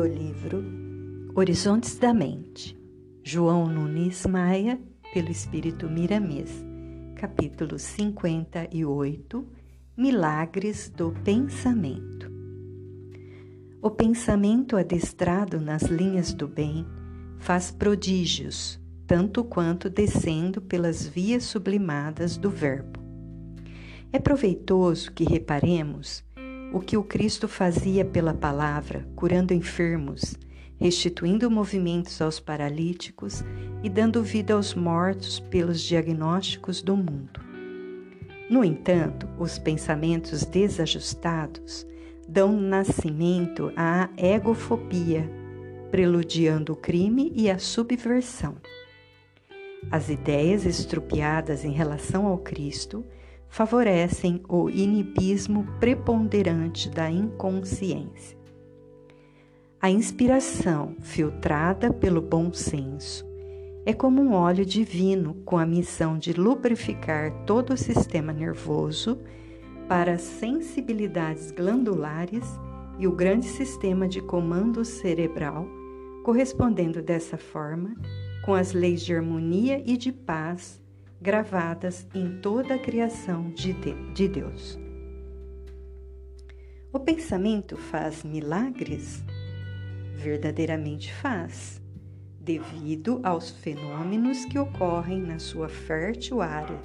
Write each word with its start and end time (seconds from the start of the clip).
do 0.00 0.06
livro 0.06 0.64
Horizontes 1.34 1.98
da 1.98 2.14
Mente, 2.14 2.74
João 3.22 3.66
Nunes 3.66 4.24
Maia, 4.24 4.80
pelo 5.12 5.30
Espírito 5.30 5.90
Miramês, 5.90 6.64
capítulo 7.16 7.78
58 7.78 9.46
Milagres 9.94 10.88
do 10.88 11.12
Pensamento. 11.22 12.32
O 13.82 13.90
pensamento 13.90 14.74
adestrado 14.78 15.60
nas 15.60 15.82
linhas 15.82 16.32
do 16.32 16.48
bem 16.48 16.86
faz 17.38 17.70
prodígios, 17.70 18.80
tanto 19.06 19.44
quanto 19.44 19.90
descendo 19.90 20.62
pelas 20.62 21.06
vias 21.06 21.44
sublimadas 21.44 22.38
do 22.38 22.48
Verbo. 22.48 23.00
É 24.10 24.18
proveitoso 24.18 25.12
que 25.12 25.24
reparemos 25.24 26.24
o 26.72 26.80
que 26.80 26.96
o 26.96 27.02
Cristo 27.02 27.48
fazia 27.48 28.04
pela 28.04 28.32
palavra, 28.32 29.06
curando 29.16 29.52
enfermos, 29.52 30.36
restituindo 30.78 31.50
movimentos 31.50 32.20
aos 32.22 32.40
paralíticos 32.40 33.44
e 33.82 33.88
dando 33.90 34.22
vida 34.22 34.54
aos 34.54 34.74
mortos 34.74 35.40
pelos 35.40 35.80
diagnósticos 35.80 36.80
do 36.80 36.96
mundo. 36.96 37.40
No 38.48 38.64
entanto, 38.64 39.28
os 39.38 39.58
pensamentos 39.58 40.44
desajustados 40.44 41.86
dão 42.28 42.52
nascimento 42.60 43.72
à 43.76 44.08
egofobia, 44.16 45.30
preludiando 45.90 46.72
o 46.72 46.76
crime 46.76 47.32
e 47.34 47.50
a 47.50 47.58
subversão. 47.58 48.56
As 49.90 50.08
ideias 50.08 50.64
estrupiadas 50.64 51.64
em 51.64 51.72
relação 51.72 52.26
ao 52.26 52.38
Cristo 52.38 53.04
favorecem 53.50 54.40
o 54.48 54.70
inibismo 54.70 55.66
preponderante 55.80 56.88
da 56.88 57.10
inconsciência. 57.10 58.38
A 59.82 59.90
inspiração, 59.90 60.94
filtrada 61.00 61.92
pelo 61.92 62.22
bom 62.22 62.52
senso, 62.52 63.26
é 63.84 63.92
como 63.92 64.22
um 64.22 64.32
óleo 64.32 64.64
divino 64.64 65.34
com 65.44 65.58
a 65.58 65.66
missão 65.66 66.16
de 66.16 66.32
lubrificar 66.32 67.44
todo 67.44 67.74
o 67.74 67.76
sistema 67.76 68.32
nervoso 68.32 69.18
para 69.88 70.12
as 70.12 70.22
sensibilidades 70.22 71.50
glandulares 71.50 72.44
e 73.00 73.08
o 73.08 73.12
grande 73.12 73.46
sistema 73.46 74.06
de 74.06 74.20
comando 74.20 74.84
cerebral, 74.84 75.66
correspondendo 76.22 77.02
dessa 77.02 77.36
forma 77.36 77.96
com 78.44 78.54
as 78.54 78.72
leis 78.72 79.02
de 79.02 79.12
harmonia 79.12 79.82
e 79.84 79.96
de 79.96 80.12
paz 80.12 80.80
gravadas 81.20 82.06
em 82.14 82.40
toda 82.40 82.74
a 82.74 82.78
criação 82.78 83.50
de, 83.50 83.74
de 84.14 84.28
Deus. 84.28 84.78
O 86.92 86.98
pensamento 86.98 87.76
faz 87.76 88.24
milagres? 88.24 89.22
Verdadeiramente 90.14 91.12
faz, 91.12 91.80
devido 92.40 93.20
aos 93.22 93.50
fenômenos 93.50 94.44
que 94.44 94.58
ocorrem 94.58 95.20
na 95.20 95.38
sua 95.38 95.68
fértil 95.68 96.40
área, 96.40 96.80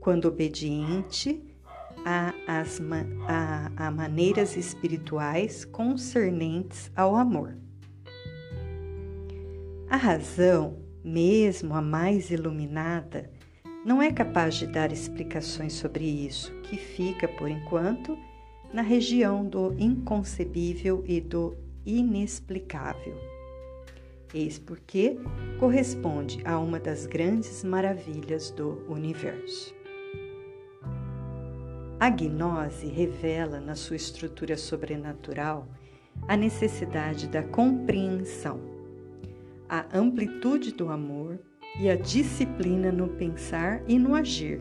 quando 0.00 0.26
obediente 0.26 1.42
a, 2.04 2.34
as, 2.46 2.80
a, 3.28 3.86
a 3.88 3.90
maneiras 3.90 4.56
espirituais 4.56 5.64
concernentes 5.64 6.90
ao 6.96 7.14
amor. 7.14 7.56
A 9.88 9.96
razão, 9.96 10.78
mesmo 11.04 11.74
a 11.74 11.82
mais 11.82 12.30
iluminada, 12.30 13.30
não 13.84 14.00
é 14.00 14.12
capaz 14.12 14.54
de 14.54 14.66
dar 14.66 14.92
explicações 14.92 15.72
sobre 15.72 16.04
isso, 16.04 16.52
que 16.62 16.76
fica, 16.76 17.26
por 17.26 17.50
enquanto, 17.50 18.16
na 18.72 18.82
região 18.82 19.44
do 19.44 19.74
inconcebível 19.78 21.04
e 21.06 21.20
do 21.20 21.56
inexplicável. 21.84 23.16
Eis 24.32 24.58
porque 24.58 25.18
corresponde 25.58 26.40
a 26.46 26.58
uma 26.58 26.80
das 26.80 27.06
grandes 27.06 27.62
maravilhas 27.64 28.50
do 28.50 28.82
universo. 28.88 29.74
A 32.00 32.08
gnose 32.08 32.86
revela 32.86 33.60
na 33.60 33.74
sua 33.74 33.96
estrutura 33.96 34.56
sobrenatural 34.56 35.68
a 36.26 36.36
necessidade 36.36 37.28
da 37.28 37.42
compreensão, 37.42 38.60
a 39.68 39.86
amplitude 39.96 40.72
do 40.72 40.88
amor 40.88 41.38
e 41.78 41.88
a 41.88 41.96
disciplina 41.96 42.92
no 42.92 43.08
pensar 43.08 43.82
e 43.88 43.98
no 43.98 44.14
agir, 44.14 44.60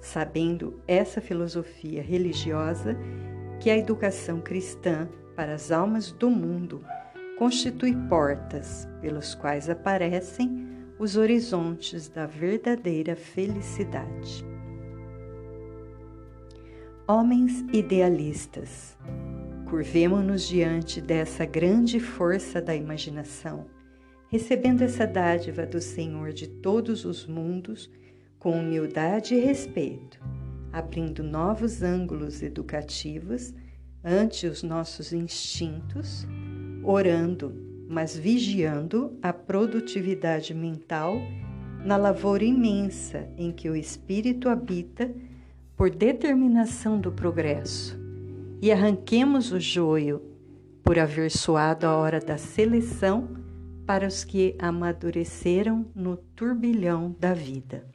sabendo 0.00 0.80
essa 0.86 1.20
filosofia 1.20 2.02
religiosa 2.02 2.96
que 3.60 3.70
a 3.70 3.76
educação 3.76 4.40
cristã 4.40 5.08
para 5.34 5.54
as 5.54 5.70
almas 5.72 6.12
do 6.12 6.30
mundo 6.30 6.84
constitui 7.38 7.94
portas 8.08 8.88
pelos 9.00 9.34
quais 9.34 9.68
aparecem 9.68 10.66
os 10.98 11.16
horizontes 11.16 12.08
da 12.08 12.26
verdadeira 12.26 13.14
felicidade. 13.14 14.44
Homens 17.06 17.64
idealistas, 17.72 18.96
curvemo-nos 19.68 20.48
diante 20.48 21.00
dessa 21.00 21.44
grande 21.44 22.00
força 22.00 22.60
da 22.60 22.74
imaginação 22.74 23.66
recebendo 24.28 24.82
essa 24.82 25.06
dádiva 25.06 25.64
do 25.64 25.80
Senhor 25.80 26.32
de 26.32 26.46
todos 26.48 27.04
os 27.04 27.26
mundos 27.26 27.90
com 28.38 28.58
humildade 28.58 29.34
e 29.34 29.40
respeito, 29.40 30.20
abrindo 30.72 31.22
novos 31.22 31.82
ângulos 31.82 32.42
educativos 32.42 33.54
ante 34.04 34.46
os 34.46 34.62
nossos 34.62 35.12
instintos, 35.12 36.26
orando, 36.82 37.52
mas 37.88 38.16
vigiando 38.16 39.16
a 39.22 39.32
produtividade 39.32 40.52
mental 40.54 41.16
na 41.84 41.96
lavoura 41.96 42.44
imensa 42.44 43.28
em 43.36 43.52
que 43.52 43.68
o 43.70 43.76
espírito 43.76 44.48
habita 44.48 45.10
por 45.76 45.90
determinação 45.90 47.00
do 47.00 47.12
progresso, 47.12 47.98
e 48.60 48.72
arranquemos 48.72 49.52
o 49.52 49.60
joio 49.60 50.22
por 50.82 50.98
haver 50.98 51.30
soado 51.30 51.86
a 51.86 51.96
hora 51.96 52.18
da 52.18 52.38
seleção 52.38 53.45
para 53.86 54.06
os 54.06 54.24
que 54.24 54.56
amadureceram 54.58 55.86
no 55.94 56.16
turbilhão 56.16 57.14
da 57.20 57.32
vida. 57.32 57.86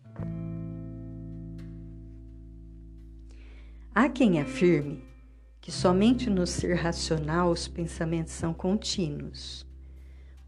Há 3.94 4.07
quem 4.07 4.40
afirme 4.40 5.03
que 5.59 5.72
somente 5.72 6.29
no 6.29 6.47
ser 6.47 6.75
racional 6.75 7.52
os 7.52 7.68
pensamentos 7.68 8.34
são 8.34 8.53
contínuos. 8.53 9.68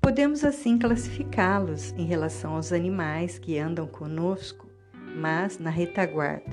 Podemos 0.01 0.43
assim 0.43 0.77
classificá-los 0.77 1.91
em 1.93 2.05
relação 2.05 2.55
aos 2.55 2.71
animais 2.71 3.37
que 3.37 3.59
andam 3.59 3.85
conosco, 3.85 4.67
mas 5.15 5.59
na 5.59 5.69
retaguarda. 5.69 6.51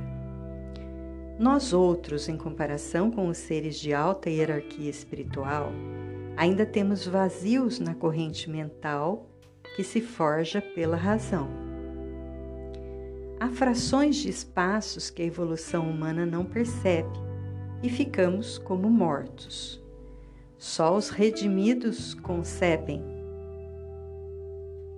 Nós 1.39 1.72
outros, 1.72 2.28
em 2.28 2.37
comparação 2.37 3.11
com 3.11 3.28
os 3.28 3.39
seres 3.39 3.81
de 3.81 3.95
alta 3.95 4.28
hierarquia 4.28 4.91
espiritual, 4.91 5.72
ainda 6.41 6.65
temos 6.65 7.06
vazios 7.06 7.78
na 7.78 7.95
corrente 7.95 8.49
mental 8.49 9.28
que 9.77 9.84
se 9.84 10.01
forja 10.01 10.62
pela 10.62 10.97
razão. 10.97 11.51
Há 13.39 13.51
frações 13.51 14.17
de 14.17 14.31
espaços 14.31 15.11
que 15.11 15.21
a 15.21 15.27
evolução 15.27 15.91
humana 15.91 16.25
não 16.25 16.47
percebe 16.47 17.12
e 17.83 17.91
ficamos 17.91 18.56
como 18.56 18.89
mortos. 18.89 19.84
Só 20.56 20.97
os 20.97 21.11
redimidos 21.11 22.15
concebem. 22.15 23.05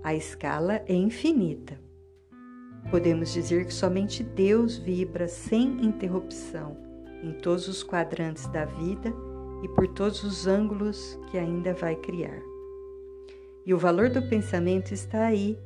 A 0.04 0.14
escala 0.14 0.80
é 0.86 0.94
infinita. 0.94 1.76
Podemos 2.88 3.32
dizer 3.32 3.66
que 3.66 3.74
somente 3.74 4.22
Deus 4.22 4.78
vibra 4.78 5.26
sem 5.26 5.84
interrupção 5.84 6.76
em 7.20 7.32
todos 7.32 7.66
os 7.66 7.82
quadrantes 7.82 8.46
da 8.46 8.64
vida 8.64 9.12
e 9.62 9.68
por 9.68 9.86
todos 9.88 10.24
os 10.24 10.46
ângulos 10.46 11.18
que 11.30 11.38
ainda 11.38 11.72
vai 11.72 11.94
criar. 11.96 12.42
E 13.64 13.72
o 13.72 13.78
valor 13.78 14.10
do 14.10 14.20
pensamento 14.20 14.92
está 14.92 15.26
aí, 15.26 15.56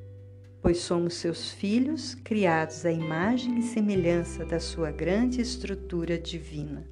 pois 0.60 0.78
somos 0.78 1.14
seus 1.14 1.50
filhos 1.50 2.14
criados 2.14 2.84
à 2.84 2.92
imagem 2.92 3.58
e 3.58 3.62
semelhança 3.62 4.44
da 4.44 4.60
sua 4.60 4.90
grande 4.90 5.40
estrutura 5.40 6.18
divina. 6.18 6.86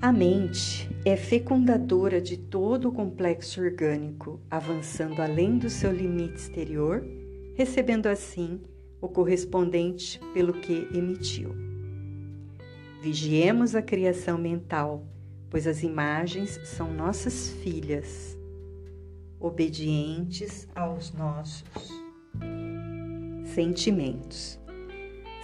A 0.00 0.12
mente 0.12 0.88
é 1.04 1.16
fecundadora 1.16 2.20
de 2.20 2.36
todo 2.36 2.90
o 2.90 2.92
complexo 2.92 3.60
orgânico, 3.60 4.38
avançando 4.50 5.20
além 5.20 5.58
do 5.58 5.70
seu 5.70 5.90
limite 5.90 6.36
exterior, 6.36 7.04
recebendo 7.54 8.06
assim 8.06 8.60
o 9.00 9.08
correspondente 9.08 10.20
pelo 10.32 10.52
que 10.52 10.86
emitiu. 10.92 11.65
Vigiemos 13.06 13.76
a 13.76 13.82
criação 13.82 14.36
mental, 14.36 15.06
pois 15.48 15.68
as 15.68 15.84
imagens 15.84 16.58
são 16.64 16.92
nossas 16.92 17.50
filhas, 17.62 18.36
obedientes 19.38 20.66
aos 20.74 21.12
nossos 21.12 21.88
sentimentos. 23.44 24.58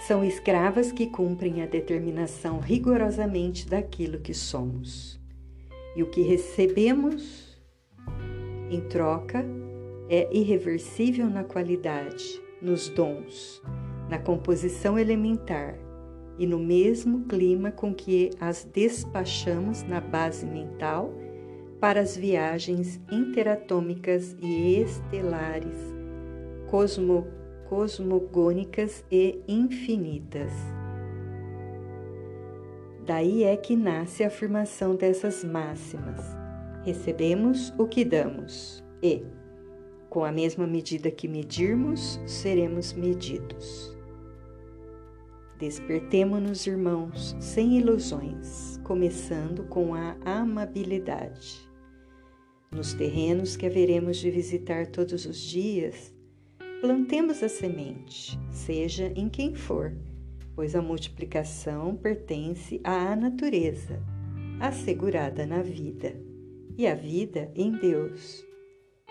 São 0.05 0.25
escravas 0.25 0.91
que 0.91 1.07
cumprem 1.07 1.61
a 1.61 1.65
determinação 1.65 2.59
rigorosamente 2.59 3.65
daquilo 3.65 4.19
que 4.19 4.33
somos. 4.33 5.17
E 5.95 6.03
o 6.03 6.09
que 6.09 6.21
recebemos 6.21 7.57
em 8.69 8.81
troca 8.89 9.45
é 10.09 10.27
irreversível 10.37 11.29
na 11.29 11.45
qualidade, 11.45 12.41
nos 12.61 12.89
dons, 12.89 13.61
na 14.09 14.19
composição 14.19 14.99
elementar 14.99 15.77
e 16.37 16.47
no 16.47 16.59
mesmo 16.59 17.25
clima 17.25 17.71
com 17.71 17.93
que 17.93 18.31
as 18.39 18.63
despachamos 18.63 19.83
na 19.83 20.01
base 20.01 20.45
mental 20.45 21.13
para 21.79 21.99
as 21.99 22.15
viagens 22.15 22.99
interatômicas 23.11 24.35
e 24.41 24.79
estelares, 24.79 25.77
cosmo, 26.69 27.27
cosmogônicas 27.67 29.03
e 29.11 29.41
infinitas. 29.47 30.51
Daí 33.05 33.43
é 33.43 33.57
que 33.57 33.75
nasce 33.75 34.23
a 34.23 34.27
afirmação 34.27 34.95
dessas 34.95 35.43
máximas. 35.43 36.21
Recebemos 36.85 37.73
o 37.77 37.85
que 37.85 38.05
damos 38.05 38.81
e, 39.01 39.23
com 40.09 40.23
a 40.23 40.31
mesma 40.31 40.65
medida 40.65 41.11
que 41.11 41.27
medirmos, 41.27 42.19
seremos 42.25 42.93
medidos. 42.93 43.92
Despertemo-nos, 45.63 46.67
irmãos, 46.67 47.37
sem 47.39 47.77
ilusões, 47.77 48.81
começando 48.83 49.63
com 49.69 49.95
a 49.95 50.17
amabilidade. 50.25 51.57
Nos 52.69 52.93
terrenos 52.93 53.55
que 53.55 53.65
haveremos 53.65 54.17
de 54.17 54.29
visitar 54.29 54.87
todos 54.87 55.25
os 55.25 55.39
dias, 55.39 56.13
plantemos 56.81 57.41
a 57.41 57.47
semente, 57.47 58.37
seja 58.51 59.13
em 59.15 59.29
quem 59.29 59.55
for 59.55 59.95
pois 60.53 60.75
a 60.75 60.81
multiplicação 60.81 61.95
pertence 61.95 62.81
à 62.83 63.15
natureza, 63.15 64.03
assegurada 64.59 65.45
na 65.47 65.61
vida, 65.61 66.13
e 66.77 66.85
a 66.85 66.93
vida 66.93 67.49
em 67.55 67.71
Deus. 67.71 68.45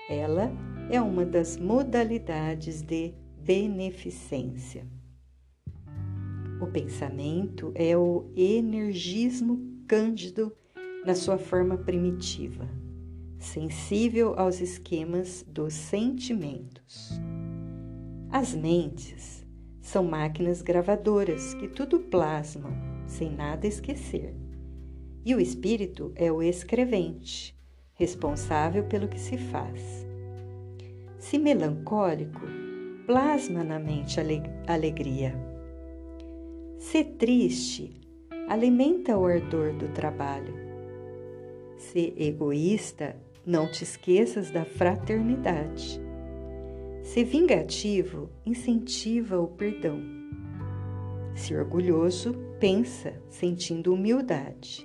Ela 0.06 0.52
é 0.90 1.00
uma 1.00 1.24
das 1.24 1.56
modalidades 1.56 2.82
de 2.82 3.14
beneficência. 3.42 4.86
O 6.62 6.66
pensamento 6.68 7.72
é 7.74 7.96
o 7.96 8.30
energismo 8.36 9.82
cândido 9.88 10.52
na 11.04 11.12
sua 11.12 11.36
forma 11.36 11.76
primitiva, 11.76 12.68
sensível 13.36 14.38
aos 14.38 14.60
esquemas 14.60 15.44
dos 15.48 15.74
sentimentos. 15.74 17.20
As 18.30 18.54
mentes 18.54 19.44
são 19.80 20.04
máquinas 20.04 20.62
gravadoras 20.62 21.52
que 21.54 21.66
tudo 21.66 21.98
plasmam, 21.98 22.72
sem 23.08 23.28
nada 23.28 23.66
esquecer. 23.66 24.32
E 25.24 25.34
o 25.34 25.40
espírito 25.40 26.12
é 26.14 26.30
o 26.30 26.40
escrevente, 26.40 27.58
responsável 27.94 28.84
pelo 28.84 29.08
que 29.08 29.18
se 29.18 29.36
faz. 29.36 30.06
Se 31.18 31.38
melancólico, 31.38 32.42
plasma 33.04 33.64
na 33.64 33.80
mente 33.80 34.20
alegria. 34.68 35.51
Se 36.82 37.04
triste, 37.04 37.92
alimenta 38.48 39.16
o 39.16 39.24
ardor 39.24 39.72
do 39.72 39.88
trabalho. 39.88 40.52
Se 41.78 42.12
egoísta, 42.18 43.16
não 43.46 43.70
te 43.70 43.84
esqueças 43.84 44.50
da 44.50 44.64
fraternidade. 44.64 45.98
Se 47.02 47.22
vingativo, 47.22 48.28
incentiva 48.44 49.40
o 49.40 49.46
perdão. 49.46 50.02
Se 51.36 51.54
orgulhoso, 51.54 52.34
pensa 52.58 53.14
sentindo 53.30 53.94
humildade. 53.94 54.84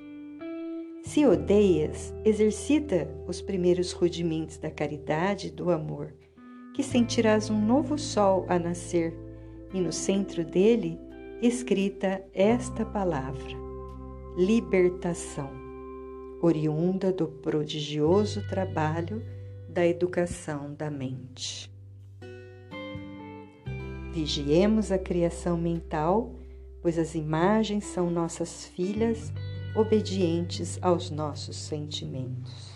Se 1.04 1.26
odeias, 1.26 2.14
exercita 2.24 3.10
os 3.28 3.42
primeiros 3.42 3.92
rudimentos 3.92 4.58
da 4.58 4.70
caridade 4.70 5.48
e 5.48 5.52
do 5.52 5.72
amor, 5.72 6.14
que 6.76 6.84
sentirás 6.84 7.50
um 7.50 7.60
novo 7.60 7.98
sol 7.98 8.46
a 8.48 8.58
nascer, 8.58 9.14
e 9.74 9.82
no 9.82 9.92
centro 9.92 10.46
dele 10.46 11.07
escrita 11.42 12.24
esta 12.34 12.86
palavra: 12.86 13.56
libertação, 14.36 15.50
oriunda 16.42 17.12
do 17.12 17.28
prodigioso 17.28 18.48
trabalho 18.48 19.24
da 19.70 19.86
educação 19.86 20.74
da 20.74 20.90
mente. 20.90 21.72
Vigiemos 24.12 24.92
a 24.92 24.98
criação 24.98 25.58
mental, 25.58 26.34
pois 26.82 26.98
as 26.98 27.14
imagens 27.14 27.86
são 27.86 28.10
nossas 28.10 28.66
filhas 28.66 29.32
obedientes 29.76 30.80
aos 30.82 31.12
nossos 31.12 31.56
sentimentos. 31.56 32.67